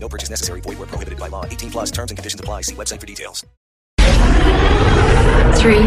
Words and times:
No 0.00 0.08
purchase 0.08 0.30
necessary. 0.30 0.60
Void 0.62 0.78
where 0.78 0.86
prohibited 0.86 1.18
by 1.18 1.28
law. 1.28 1.44
18 1.44 1.70
plus 1.70 1.90
terms 1.90 2.10
and 2.10 2.18
conditions 2.18 2.40
apply. 2.40 2.62
See 2.62 2.74
website 2.74 3.00
for 3.00 3.06
details. 3.06 3.44
Three, 5.58 5.82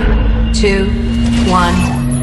two, 0.53 0.85
one, 1.49 1.75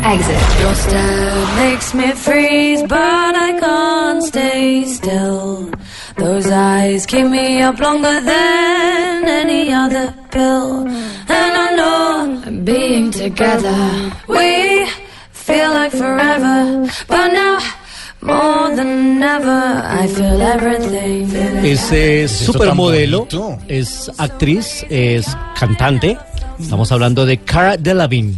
exit. 0.04 0.60
Your 0.60 0.74
stare 0.74 1.56
makes 1.56 1.94
me 1.94 2.12
freeze, 2.12 2.82
but 2.82 3.34
I 3.34 3.58
can't 3.58 4.22
stay 4.22 4.84
still. 4.84 5.70
Those 6.16 6.46
eyes 6.50 7.06
keep 7.06 7.26
me 7.26 7.62
up 7.62 7.78
longer 7.78 8.20
than 8.20 9.24
any 9.24 9.72
other 9.72 10.14
pill. 10.30 10.86
And 10.86 11.52
I 11.64 11.74
know 11.76 12.62
being 12.64 13.10
together, 13.10 14.12
we 14.28 14.86
feel 15.30 15.70
like 15.70 15.92
forever. 15.92 16.86
But 17.06 17.32
now, 17.32 17.58
more 18.20 18.74
than 18.74 19.22
ever, 19.22 19.82
I 20.04 20.08
feel 20.08 20.40
everything. 20.40 21.64
Es 21.64 21.90
eh, 21.92 22.28
supermodelo, 22.28 23.26
es 23.68 24.10
actriz, 24.18 24.84
es 24.90 25.26
cantante. 25.58 26.16
Estamos 26.58 26.90
hablando 26.92 27.24
de 27.24 27.38
Cara 27.38 27.76
Delevingne. 27.76 28.36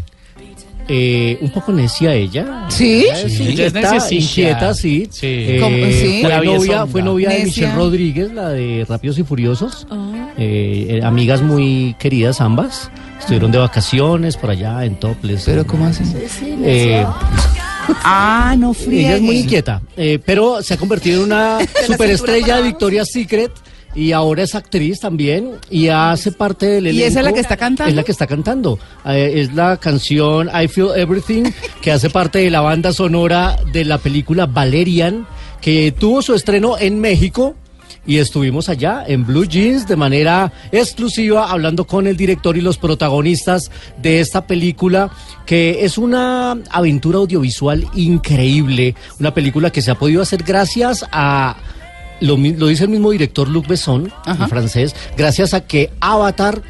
Eh, 0.92 1.38
un 1.40 1.50
poco 1.50 1.70
necia 1.70 2.12
ella. 2.14 2.64
¿Sí? 2.68 3.04
Sí, 3.28 3.48
ella 3.50 3.66
está 3.66 3.92
neciecilla. 3.92 4.50
inquieta, 4.50 4.74
sí. 4.74 5.08
Sí. 5.10 5.26
Eh. 5.28 5.98
¿Sí? 6.02 6.22
Fue, 6.22 6.44
novia, 6.44 6.86
fue 6.86 7.00
novia 7.02 7.30
de. 7.30 7.44
Michelle 7.44 7.72
Rodríguez, 7.74 8.32
la 8.32 8.48
de 8.48 8.84
Rápidos 8.88 9.16
y 9.18 9.22
Furiosos. 9.22 9.86
Ah. 9.88 10.30
Eh, 10.36 10.98
eh, 10.98 11.04
amigas 11.04 11.42
muy 11.42 11.94
queridas 12.00 12.40
ambas. 12.40 12.90
Estuvieron 13.20 13.52
de 13.52 13.58
vacaciones 13.58 14.36
por 14.36 14.50
allá 14.50 14.84
en 14.84 14.96
Topless. 14.96 15.44
¿Pero 15.44 15.60
en- 15.60 15.66
cómo? 15.68 15.88
Eh, 16.64 17.06
Ah, 18.02 18.54
no 18.58 18.74
frío. 18.74 19.00
ella 19.00 19.16
es 19.16 19.22
muy 19.22 19.38
inquieta, 19.38 19.82
eh, 19.96 20.18
pero 20.24 20.62
se 20.62 20.74
ha 20.74 20.76
convertido 20.76 21.20
en 21.20 21.26
una 21.26 21.58
superestrella 21.86 22.56
de 22.56 22.62
Victoria's 22.62 23.08
Secret 23.12 23.52
y 23.94 24.12
ahora 24.12 24.44
es 24.44 24.54
actriz 24.54 25.00
también 25.00 25.52
y 25.68 25.88
hace 25.88 26.32
parte 26.32 26.66
del 26.66 26.94
¿Y 26.94 27.02
esa 27.02 27.20
es 27.20 27.24
la 27.24 27.32
que 27.32 27.40
está 27.40 27.56
cantando? 27.56 27.90
Es 27.90 27.96
la 27.96 28.02
que 28.04 28.12
está 28.12 28.26
cantando. 28.26 28.78
Eh, 29.04 29.32
es 29.36 29.54
la 29.54 29.76
canción 29.78 30.48
I 30.48 30.68
Feel 30.68 30.90
Everything 30.94 31.44
que 31.80 31.90
hace 31.90 32.08
parte 32.10 32.38
de 32.38 32.50
la 32.50 32.60
banda 32.60 32.92
sonora 32.92 33.56
de 33.72 33.84
la 33.84 33.98
película 33.98 34.46
Valerian 34.46 35.26
que 35.60 35.92
tuvo 35.92 36.22
su 36.22 36.34
estreno 36.34 36.78
en 36.78 37.00
México. 37.00 37.56
Y 38.10 38.18
estuvimos 38.18 38.68
allá 38.68 39.04
en 39.06 39.24
Blue 39.24 39.44
Jeans 39.44 39.86
de 39.86 39.94
manera 39.94 40.52
exclusiva 40.72 41.48
hablando 41.48 41.86
con 41.86 42.08
el 42.08 42.16
director 42.16 42.56
y 42.56 42.60
los 42.60 42.76
protagonistas 42.76 43.70
de 44.02 44.18
esta 44.18 44.48
película 44.48 45.12
que 45.46 45.84
es 45.84 45.96
una 45.96 46.58
aventura 46.70 47.18
audiovisual 47.18 47.86
increíble, 47.94 48.96
una 49.20 49.32
película 49.32 49.70
que 49.70 49.80
se 49.80 49.92
ha 49.92 49.94
podido 49.94 50.22
hacer 50.22 50.42
gracias 50.42 51.06
a 51.12 51.56
lo, 52.18 52.34
dice 52.36 52.82
el 52.82 52.90
mismo 52.90 53.12
director 53.12 53.46
Luc 53.46 53.68
Besson, 53.68 54.12
en 54.26 54.48
francés, 54.48 54.96
gracias 55.16 55.54
a 55.54 55.60
que 55.60 55.92
Avatar 56.00 56.62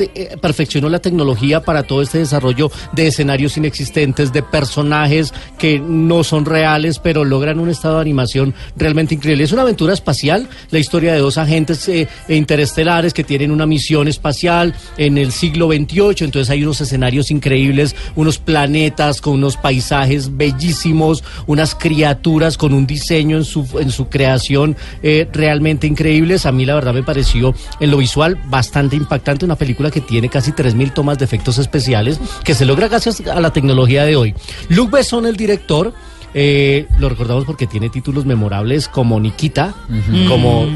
eh, 0.00 0.36
perfeccionó 0.40 0.88
la 0.88 1.00
tecnología 1.00 1.62
para 1.62 1.82
todo 1.82 2.02
este 2.02 2.18
desarrollo 2.18 2.70
de 2.92 3.08
escenarios 3.08 3.56
inexistentes, 3.56 4.32
de 4.32 4.42
personajes 4.42 5.32
que 5.58 5.78
no 5.78 6.24
son 6.24 6.44
reales, 6.44 6.98
pero 6.98 7.24
logran 7.24 7.58
un 7.58 7.68
estado 7.68 7.96
de 7.96 8.02
animación 8.02 8.54
realmente 8.76 9.14
increíble. 9.14 9.44
Es 9.44 9.52
una 9.52 9.62
aventura 9.62 9.94
espacial, 9.94 10.48
la 10.70 10.78
historia 10.78 11.12
de 11.12 11.18
dos 11.18 11.38
agentes 11.38 11.88
eh, 11.88 12.08
interestelares 12.28 13.12
que 13.12 13.24
tienen 13.24 13.50
una 13.50 13.66
misión 13.66 14.08
espacial 14.08 14.74
en 14.96 15.18
el 15.18 15.32
siglo 15.32 15.68
XXVIII, 15.68 16.16
entonces 16.20 16.50
hay 16.50 16.62
unos 16.62 16.80
escenarios 16.80 17.30
increíbles, 17.30 17.94
unos 18.16 18.38
planetas 18.38 19.20
con 19.20 19.34
unos 19.34 19.56
paisajes 19.56 20.36
bellísimos, 20.36 21.24
unas 21.46 21.74
criaturas 21.74 22.56
con 22.56 22.74
un 22.74 22.86
diseño 22.86 23.36
en 23.36 23.44
su, 23.44 23.66
en 23.80 23.90
su 23.90 24.08
creación 24.08 24.76
eh, 25.02 25.28
realmente 25.32 25.86
increíbles. 25.86 26.46
A 26.46 26.52
mí 26.52 26.64
la 26.64 26.74
verdad 26.74 26.94
me 26.94 27.02
pareció 27.02 27.54
en 27.80 27.90
lo 27.90 27.98
visual 27.98 28.40
bastante 28.46 28.96
impactante, 28.96 29.44
una 29.44 29.56
película 29.56 29.87
que 29.90 30.00
tiene 30.00 30.28
casi 30.28 30.52
3.000 30.52 30.92
tomas 30.94 31.18
de 31.18 31.24
efectos 31.24 31.58
especiales, 31.58 32.20
que 32.44 32.54
se 32.54 32.64
logra 32.64 32.88
gracias 32.88 33.20
a 33.26 33.40
la 33.40 33.52
tecnología 33.52 34.04
de 34.04 34.16
hoy. 34.16 34.34
Luc 34.68 34.90
Besson, 34.90 35.26
el 35.26 35.36
director, 35.36 35.92
eh, 36.34 36.86
lo 36.98 37.08
recordamos 37.08 37.44
porque 37.44 37.66
tiene 37.66 37.88
títulos 37.88 38.26
memorables 38.26 38.88
como 38.88 39.18
Nikita, 39.18 39.74
como 40.28 40.66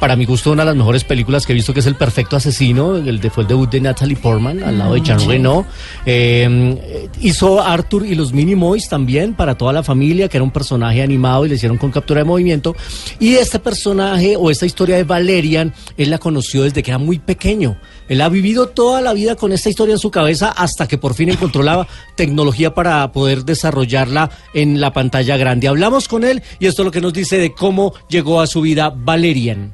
para 0.00 0.16
mi 0.16 0.24
gusto 0.24 0.50
una 0.50 0.62
de 0.62 0.66
las 0.66 0.76
mejores 0.76 1.04
películas 1.04 1.46
que 1.46 1.52
he 1.52 1.54
visto 1.54 1.74
que 1.74 1.80
es 1.80 1.86
El 1.86 1.94
Perfecto 1.94 2.34
Asesino, 2.34 2.96
el 2.96 3.20
de, 3.20 3.28
fue 3.28 3.42
el 3.42 3.48
debut 3.48 3.70
de 3.70 3.82
Natalie 3.82 4.16
Portman 4.16 4.62
al 4.62 4.78
lado 4.78 4.94
de 4.94 5.02
Jean 5.02 5.20
Reno. 5.28 5.66
Eh, 6.06 7.08
hizo 7.20 7.62
Arthur 7.62 8.06
y 8.06 8.14
los 8.14 8.32
Minimoys 8.32 8.88
también 8.88 9.34
para 9.34 9.56
toda 9.56 9.74
la 9.74 9.82
familia, 9.82 10.28
que 10.28 10.38
era 10.38 10.44
un 10.44 10.50
personaje 10.50 11.02
animado 11.02 11.44
y 11.44 11.50
le 11.50 11.56
hicieron 11.56 11.76
con 11.76 11.90
captura 11.90 12.22
de 12.22 12.24
movimiento. 12.24 12.74
Y 13.18 13.34
este 13.34 13.58
personaje 13.58 14.36
o 14.36 14.50
esta 14.50 14.64
historia 14.64 14.96
de 14.96 15.04
Valerian, 15.04 15.74
él 15.98 16.08
la 16.08 16.18
conoció 16.18 16.62
desde 16.62 16.82
que 16.82 16.90
era 16.90 16.98
muy 16.98 17.18
pequeño. 17.18 17.76
Él 18.08 18.22
ha 18.22 18.30
vivido 18.30 18.68
toda 18.68 19.02
la 19.02 19.12
vida 19.12 19.36
con 19.36 19.52
esta 19.52 19.68
historia 19.68 19.92
en 19.92 19.98
su 19.98 20.10
cabeza 20.10 20.48
hasta 20.48 20.88
que 20.88 20.96
por 20.96 21.14
fin 21.14 21.28
encontró 21.28 21.62
la 21.62 21.86
tecnología 22.16 22.72
para 22.74 23.12
poder 23.12 23.44
desarrollarla 23.44 24.30
en 24.54 24.80
la 24.80 24.94
pantalla 24.94 25.36
grande. 25.36 25.68
Hablamos 25.68 26.08
con 26.08 26.24
él 26.24 26.42
y 26.58 26.66
esto 26.66 26.82
es 26.82 26.86
lo 26.86 26.90
que 26.90 27.02
nos 27.02 27.12
dice 27.12 27.36
de 27.36 27.52
cómo 27.52 27.92
llegó 28.08 28.40
a 28.40 28.46
su 28.46 28.62
vida 28.62 28.90
Valerian. 28.96 29.72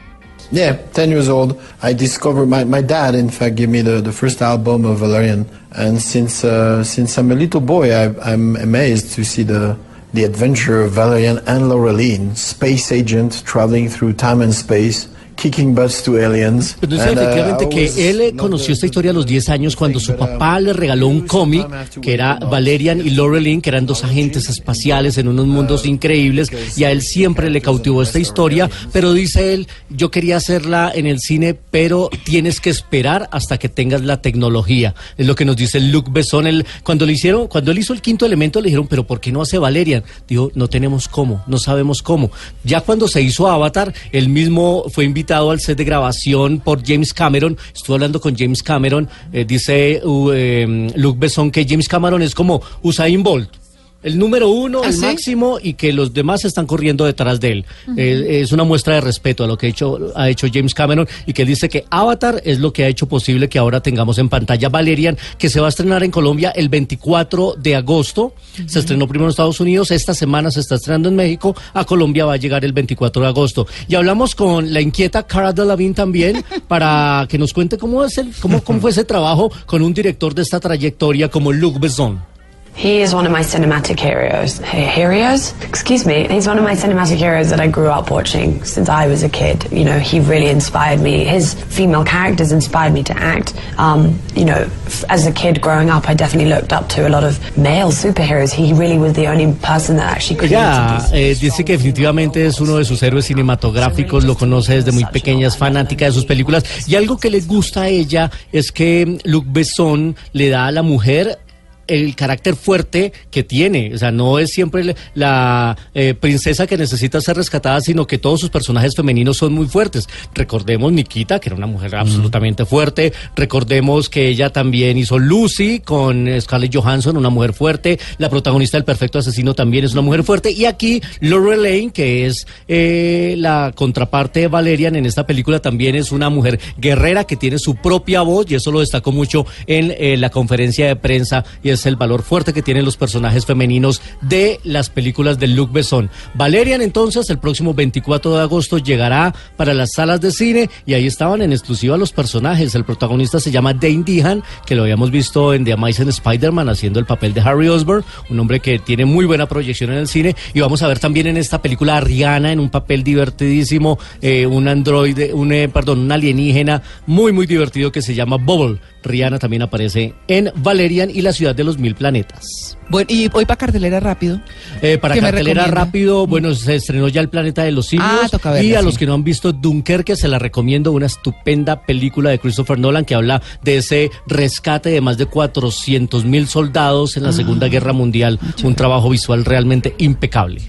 Yeah, 0.52 0.76
10 0.92 1.10
years 1.10 1.28
old. 1.28 1.60
I 1.82 1.92
discovered 1.92 2.46
my, 2.46 2.64
my 2.64 2.80
dad, 2.80 3.14
in 3.14 3.30
fact, 3.30 3.56
gave 3.56 3.68
me 3.68 3.82
the, 3.82 4.00
the 4.00 4.12
first 4.12 4.40
album 4.40 4.84
of 4.84 4.98
Valerian. 4.98 5.48
And 5.72 6.00
since, 6.00 6.44
uh, 6.44 6.84
since 6.84 7.18
I'm 7.18 7.32
a 7.32 7.34
little 7.34 7.60
boy, 7.60 7.92
I, 7.92 8.14
I'm 8.32 8.54
amazed 8.56 9.12
to 9.14 9.24
see 9.24 9.42
the, 9.42 9.76
the 10.14 10.22
adventure 10.24 10.82
of 10.82 10.92
Valerian 10.92 11.38
and 11.38 11.64
Laureline, 11.64 12.36
space 12.36 12.92
agent 12.92 13.42
traveling 13.44 13.88
through 13.88 14.12
time 14.12 14.40
and 14.40 14.54
space, 14.54 15.08
kicking 15.36 15.74
butts 15.74 16.02
to 16.02 16.16
aliens. 16.16 16.76
Entonces, 16.80 17.08
And, 17.08 17.18
uh, 17.18 17.22
efectivamente, 17.22 17.68
que 17.68 18.10
él 18.10 18.20
eh, 18.20 18.34
conoció 18.34 18.72
esta 18.72 18.86
historia 18.86 19.10
a 19.10 19.14
los 19.14 19.26
10 19.26 19.48
años 19.50 19.76
cuando 19.76 20.00
su 20.00 20.12
that, 20.12 20.18
papá 20.18 20.56
um, 20.56 20.64
le 20.64 20.72
regaló 20.72 21.08
un 21.08 21.26
cómic 21.26 21.66
que 22.00 22.14
era. 22.14 22.36
Valerian 22.36 23.00
y 23.00 23.10
Laureline, 23.10 23.60
que 23.60 23.70
eran 23.70 23.86
dos 23.86 24.02
agentes 24.02 24.48
espaciales 24.48 25.18
en 25.18 25.28
unos 25.28 25.46
mundos 25.46 25.86
increíbles 25.86 26.50
y 26.76 26.84
a 26.84 26.90
él 26.90 27.02
siempre 27.02 27.50
le 27.50 27.60
cautivó 27.60 28.02
esta 28.02 28.18
historia, 28.18 28.70
pero 28.92 29.12
dice 29.12 29.52
él, 29.52 29.68
yo 29.90 30.10
quería 30.10 30.38
hacerla 30.38 30.90
en 30.94 31.06
el 31.06 31.20
cine, 31.20 31.54
pero 31.54 32.08
tienes 32.24 32.60
que 32.60 32.70
esperar 32.70 33.28
hasta 33.30 33.58
que 33.58 33.68
tengas 33.68 34.02
la 34.02 34.22
tecnología. 34.22 34.94
Es 35.18 35.26
lo 35.26 35.34
que 35.34 35.44
nos 35.44 35.56
dice 35.56 35.80
Luc 35.80 36.10
Besson. 36.10 36.46
Él, 36.46 36.64
cuando 36.82 37.04
le 37.04 37.12
hicieron, 37.12 37.48
cuando 37.48 37.72
él 37.72 37.78
hizo 37.78 37.92
el 37.92 38.00
quinto 38.00 38.24
elemento, 38.24 38.60
le 38.60 38.66
dijeron, 38.66 38.86
pero 38.88 39.06
¿por 39.06 39.20
qué 39.20 39.32
no 39.32 39.42
hace 39.42 39.58
Valerian? 39.58 40.02
Dijo, 40.26 40.50
no 40.54 40.68
tenemos 40.68 41.08
cómo, 41.08 41.44
no 41.46 41.58
sabemos 41.58 42.02
cómo. 42.02 42.30
Ya 42.64 42.80
cuando 42.80 43.06
se 43.06 43.20
hizo 43.20 43.48
Avatar, 43.48 43.92
él 44.12 44.28
mismo 44.28 44.84
fue 44.90 45.04
invitado 45.04 45.25
al 45.34 45.60
set 45.60 45.78
de 45.78 45.84
grabación 45.84 46.60
por 46.60 46.84
James 46.86 47.12
Cameron. 47.12 47.56
Estuve 47.74 47.94
hablando 47.96 48.20
con 48.20 48.36
James 48.36 48.62
Cameron. 48.62 49.08
eh, 49.32 49.44
dice 49.44 50.00
uh, 50.04 50.30
eh, 50.32 50.92
Luc 50.96 51.18
Besson 51.18 51.50
que 51.50 51.66
James 51.68 51.88
Cameron 51.88 52.22
es 52.22 52.34
como 52.34 52.62
Usain 52.82 53.22
Bolt. 53.22 53.65
El 54.06 54.20
número 54.20 54.50
uno, 54.50 54.82
¿Ah, 54.84 54.86
el 54.86 54.92
sí? 54.92 55.00
máximo 55.00 55.58
y 55.60 55.72
que 55.72 55.92
los 55.92 56.14
demás 56.14 56.44
están 56.44 56.64
corriendo 56.64 57.04
detrás 57.04 57.40
de 57.40 57.50
él. 57.50 57.64
Eh, 57.96 58.40
es 58.40 58.52
una 58.52 58.62
muestra 58.62 58.94
de 58.94 59.00
respeto 59.00 59.42
a 59.42 59.48
lo 59.48 59.58
que 59.58 59.66
ha 59.66 59.68
hecho, 59.68 60.12
ha 60.14 60.30
hecho 60.30 60.46
James 60.46 60.74
Cameron 60.74 61.08
y 61.26 61.32
que 61.32 61.44
dice 61.44 61.68
que 61.68 61.86
Avatar 61.90 62.40
es 62.44 62.60
lo 62.60 62.72
que 62.72 62.84
ha 62.84 62.86
hecho 62.86 63.08
posible 63.08 63.48
que 63.48 63.58
ahora 63.58 63.80
tengamos 63.80 64.18
en 64.18 64.28
pantalla 64.28 64.68
Valerian, 64.68 65.18
que 65.38 65.50
se 65.50 65.58
va 65.58 65.66
a 65.66 65.70
estrenar 65.70 66.04
en 66.04 66.12
Colombia 66.12 66.52
el 66.54 66.68
24 66.68 67.56
de 67.58 67.74
agosto. 67.74 68.32
Se 68.66 68.78
estrenó 68.78 69.08
primero 69.08 69.26
en 69.26 69.30
Estados 69.30 69.58
Unidos, 69.58 69.90
esta 69.90 70.14
semana 70.14 70.52
se 70.52 70.60
está 70.60 70.76
estrenando 70.76 71.08
en 71.08 71.16
México, 71.16 71.56
a 71.74 71.84
Colombia 71.84 72.26
va 72.26 72.34
a 72.34 72.36
llegar 72.36 72.64
el 72.64 72.72
24 72.72 73.22
de 73.22 73.26
agosto. 73.26 73.66
Y 73.88 73.96
hablamos 73.96 74.36
con 74.36 74.72
la 74.72 74.80
inquieta 74.80 75.24
Cara 75.24 75.52
Delevingne 75.52 75.94
también 75.96 76.44
para 76.68 77.26
que 77.28 77.38
nos 77.38 77.52
cuente 77.52 77.76
cómo, 77.76 78.04
es 78.04 78.18
el, 78.18 78.30
cómo, 78.40 78.62
cómo 78.62 78.80
fue 78.80 78.92
ese 78.92 79.02
trabajo 79.02 79.50
con 79.66 79.82
un 79.82 79.92
director 79.92 80.32
de 80.32 80.42
esta 80.42 80.60
trayectoria 80.60 81.28
como 81.28 81.50
Luc 81.50 81.80
Besson. 81.80 82.35
He 82.78 83.00
is 83.00 83.14
one 83.14 83.24
of 83.24 83.32
my 83.32 83.40
cinematic 83.42 83.98
heroes. 83.98 84.58
He- 84.58 84.84
Heroes? 84.86 85.54
Excuse 85.62 86.04
me. 86.04 86.26
He's 86.28 86.46
one 86.46 86.58
of 86.58 86.64
my 86.64 86.74
cinematic 86.74 87.16
heroes 87.16 87.48
that 87.48 87.58
I 87.58 87.68
grew 87.68 87.88
up 87.88 88.10
watching 88.10 88.62
since 88.64 88.90
I 88.90 89.06
was 89.08 89.22
a 89.22 89.30
kid. 89.30 89.66
You 89.72 89.84
know, 89.84 89.98
he 89.98 90.20
really 90.20 90.48
inspired 90.50 91.00
me. 91.00 91.24
His 91.24 91.54
female 91.54 92.04
characters 92.04 92.52
inspired 92.52 92.92
me 92.92 93.02
to 93.04 93.16
act. 93.16 93.54
Um, 93.78 94.18
you 94.34 94.44
know, 94.44 94.68
f- 94.86 95.04
as 95.08 95.26
a 95.26 95.32
kid 95.32 95.60
growing 95.62 95.88
up, 95.88 96.06
I 96.08 96.12
definitely 96.14 96.50
looked 96.50 96.72
up 96.74 96.88
to 96.90 97.08
a 97.08 97.10
lot 97.10 97.24
of 97.24 97.38
male 97.56 97.90
superheroes. 97.90 98.52
He 98.52 98.74
really 98.74 98.98
was 98.98 99.14
the 99.14 99.26
only 99.26 99.52
person 99.62 99.96
that 99.96 100.12
actually 100.14 100.38
Ella 100.54 100.98
these. 101.10 101.12
eh, 101.14 101.34
dice 101.40 101.64
que 101.64 101.72
definitivamente 101.78 102.44
es 102.46 102.60
uno 102.60 102.76
de 102.76 102.84
sus 102.84 103.02
héroes 103.02 103.24
cinematográficos, 103.24 104.24
lo 104.24 104.34
conoce 104.36 104.74
desde 104.74 104.92
muy 104.92 105.04
pequeña, 105.06 105.48
es 105.48 105.56
fanática 105.56 106.04
de 106.04 106.12
sus 106.12 106.26
películas 106.26 106.62
y 106.86 106.94
algo 106.94 107.16
que 107.16 107.30
le 107.30 107.40
gusta 107.40 107.82
a 107.82 107.88
ella 107.88 108.30
es 108.52 108.70
que 108.70 109.18
Luc 109.24 109.46
Besson 109.48 110.14
le 110.32 110.50
da 110.50 110.66
a 110.66 110.72
la 110.72 110.82
mujer 110.82 111.38
el 111.86 112.14
carácter 112.16 112.56
fuerte 112.56 113.12
que 113.30 113.42
tiene, 113.42 113.94
o 113.94 113.98
sea, 113.98 114.10
no 114.10 114.38
es 114.38 114.50
siempre 114.50 114.94
la 115.14 115.76
eh, 115.94 116.14
princesa 116.14 116.66
que 116.66 116.76
necesita 116.76 117.20
ser 117.20 117.36
rescatada, 117.36 117.80
sino 117.80 118.06
que 118.06 118.18
todos 118.18 118.40
sus 118.40 118.50
personajes 118.50 118.94
femeninos 118.94 119.36
son 119.36 119.52
muy 119.52 119.66
fuertes. 119.66 120.08
Recordemos 120.34 120.92
Nikita, 120.92 121.38
que 121.38 121.48
era 121.48 121.56
una 121.56 121.66
mujer 121.66 121.96
absolutamente 121.96 122.64
fuerte, 122.64 123.12
recordemos 123.34 124.08
que 124.08 124.28
ella 124.28 124.50
también 124.50 124.98
hizo 124.98 125.18
Lucy 125.18 125.80
con 125.80 126.28
Scarlett 126.40 126.74
Johansson, 126.74 127.16
una 127.16 127.30
mujer 127.30 127.52
fuerte, 127.52 127.98
la 128.18 128.28
protagonista 128.28 128.76
del 128.76 128.84
Perfecto 128.84 129.18
Asesino 129.18 129.54
también 129.54 129.84
es 129.84 129.92
una 129.92 130.02
mujer 130.02 130.24
fuerte, 130.24 130.50
y 130.50 130.64
aquí 130.64 131.02
Laura 131.20 131.56
Lane, 131.56 131.90
que 131.92 132.26
es 132.26 132.46
eh, 132.68 133.34
la 133.38 133.72
contraparte 133.74 134.40
de 134.40 134.48
Valerian 134.48 134.96
en 134.96 135.06
esta 135.06 135.26
película, 135.26 135.60
también 135.60 135.94
es 135.94 136.12
una 136.12 136.30
mujer 136.30 136.60
guerrera 136.78 137.24
que 137.24 137.36
tiene 137.36 137.58
su 137.58 137.76
propia 137.76 138.22
voz, 138.22 138.46
y 138.50 138.54
eso 138.54 138.72
lo 138.72 138.80
destacó 138.80 139.12
mucho 139.12 139.46
en 139.66 139.94
eh, 139.96 140.16
la 140.16 140.30
conferencia 140.30 140.86
de 140.86 140.96
prensa, 140.96 141.44
y 141.62 141.70
es 141.76 141.86
el 141.86 141.96
valor 141.96 142.22
fuerte 142.22 142.52
que 142.52 142.62
tienen 142.62 142.84
los 142.84 142.96
personajes 142.96 143.46
femeninos 143.46 144.02
de 144.20 144.60
las 144.64 144.90
películas 144.90 145.38
de 145.38 145.46
Luc 145.46 145.72
Besson. 145.72 146.10
Valerian 146.34 146.82
entonces 146.82 147.30
el 147.30 147.38
próximo 147.38 147.74
24 147.74 148.34
de 148.34 148.40
agosto 148.40 148.78
llegará 148.78 149.34
para 149.56 149.74
las 149.74 149.92
salas 149.92 150.20
de 150.20 150.32
cine 150.32 150.70
y 150.86 150.94
ahí 150.94 151.06
estaban 151.06 151.42
en 151.42 151.52
exclusiva 151.52 151.96
los 151.96 152.12
personajes. 152.12 152.74
El 152.74 152.84
protagonista 152.84 153.38
se 153.38 153.50
llama 153.50 153.74
Dane 153.74 154.02
Dehan, 154.04 154.42
que 154.66 154.74
lo 154.74 154.82
habíamos 154.82 155.10
visto 155.10 155.54
en 155.54 155.64
The 155.64 155.74
Amazing 155.74 156.08
Spider-Man 156.08 156.68
haciendo 156.68 156.98
el 156.98 157.06
papel 157.06 157.34
de 157.34 157.42
Harry 157.42 157.68
Osborn, 157.68 158.04
un 158.30 158.40
hombre 158.40 158.60
que 158.60 158.78
tiene 158.78 159.04
muy 159.04 159.24
buena 159.24 159.46
proyección 159.46 159.92
en 159.92 159.98
el 159.98 160.08
cine 160.08 160.34
y 160.54 160.60
vamos 160.60 160.82
a 160.82 160.88
ver 160.88 160.98
también 160.98 161.26
en 161.26 161.36
esta 161.36 161.60
película 161.60 161.98
a 161.98 162.00
Rihanna 162.00 162.52
en 162.52 162.60
un 162.60 162.70
papel 162.70 163.04
divertidísimo, 163.04 163.98
eh, 164.22 164.46
un 164.46 164.66
androide, 164.68 165.32
un, 165.34 165.52
eh, 165.52 165.68
perdón, 165.68 166.00
un 166.00 166.12
alienígena 166.12 166.82
muy 167.06 167.32
muy 167.32 167.46
divertido 167.46 167.92
que 167.92 168.02
se 168.02 168.14
llama 168.14 168.36
Bubble. 168.36 168.80
Rihanna 169.06 169.38
también 169.38 169.62
aparece 169.62 170.14
en 170.28 170.50
Valerian 170.56 171.10
y 171.10 171.22
la 171.22 171.32
ciudad 171.32 171.54
de 171.54 171.64
los 171.64 171.78
mil 171.78 171.94
planetas. 171.94 172.76
Bueno, 172.88 173.06
y 173.10 173.28
hoy 173.32 173.44
para 173.46 173.56
cartelera 173.56 173.98
rápido. 174.00 174.40
Eh, 174.82 174.98
para 174.98 175.14
¿Qué 175.14 175.20
me 175.20 175.28
cartelera 175.28 175.66
rápido, 175.66 176.26
bueno, 176.26 176.54
se 176.54 176.76
estrenó 176.76 177.08
ya 177.08 177.20
el 177.20 177.28
Planeta 177.28 177.64
de 177.64 177.72
los 177.72 177.86
Simios. 177.86 178.08
Ah, 178.24 178.28
toca 178.30 178.50
verla, 178.52 178.68
y 178.68 178.74
a 178.74 178.80
sí. 178.80 178.84
los 178.84 178.98
que 178.98 179.06
no 179.06 179.14
han 179.14 179.24
visto 179.24 179.52
Dunkerque, 179.52 180.14
se 180.16 180.28
la 180.28 180.38
recomiendo, 180.38 180.92
una 180.92 181.06
estupenda 181.06 181.82
película 181.82 182.30
de 182.30 182.38
Christopher 182.38 182.78
Nolan 182.78 183.04
que 183.04 183.14
habla 183.14 183.42
de 183.62 183.78
ese 183.78 184.10
rescate 184.26 184.90
de 184.90 185.00
más 185.00 185.18
de 185.18 185.26
400 185.26 186.24
mil 186.24 186.46
soldados 186.46 187.16
en 187.16 187.22
la 187.24 187.30
Ah, 187.30 187.32
Segunda 187.32 187.68
Guerra 187.68 187.92
Mundial. 187.92 188.38
Un 188.62 188.74
trabajo 188.74 189.10
visual 189.10 189.44
realmente 189.44 189.94
impecable. 189.98 190.60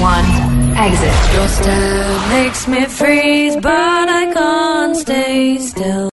One 0.00 0.86
exit. 0.86 1.34
Your 1.34 1.48
stare 1.48 2.18
makes 2.42 2.68
me 2.68 2.84
freeze, 2.86 3.54
but 3.56 3.66
I 4.08 4.30
can't 4.34 4.96
stay 4.96 5.58
still. 5.58 6.10